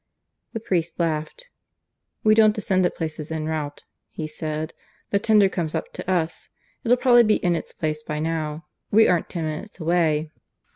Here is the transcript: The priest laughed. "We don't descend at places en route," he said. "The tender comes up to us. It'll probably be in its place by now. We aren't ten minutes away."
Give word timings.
The 0.53 0.59
priest 0.59 0.99
laughed. 0.99 1.51
"We 2.23 2.33
don't 2.33 2.55
descend 2.55 2.87
at 2.87 2.95
places 2.95 3.31
en 3.31 3.45
route," 3.45 3.83
he 4.09 4.25
said. 4.25 4.73
"The 5.11 5.19
tender 5.19 5.47
comes 5.47 5.75
up 5.75 5.93
to 5.93 6.09
us. 6.09 6.49
It'll 6.83 6.97
probably 6.97 7.23
be 7.23 7.35
in 7.35 7.55
its 7.55 7.71
place 7.71 8.01
by 8.01 8.17
now. 8.17 8.65
We 8.89 9.07
aren't 9.07 9.29
ten 9.29 9.45
minutes 9.45 9.79
away." 9.79 10.31